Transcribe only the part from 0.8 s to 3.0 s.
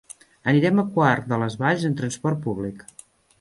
a Quart de les Valls amb transport públic.